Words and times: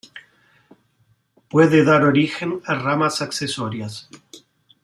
Puede 1.47 1.83
dar 1.83 2.03
origen 2.05 2.59
a 2.65 2.73
ramas 2.73 3.21
accesorias. 3.21 4.09